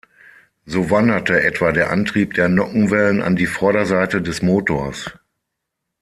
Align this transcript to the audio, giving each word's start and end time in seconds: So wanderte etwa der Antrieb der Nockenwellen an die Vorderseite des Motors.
So 0.65 0.89
wanderte 0.89 1.43
etwa 1.43 1.71
der 1.71 1.91
Antrieb 1.91 2.33
der 2.33 2.49
Nockenwellen 2.49 3.21
an 3.21 3.35
die 3.35 3.45
Vorderseite 3.45 4.19
des 4.23 4.41
Motors. 4.41 5.11